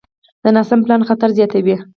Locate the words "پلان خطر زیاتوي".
0.85-1.75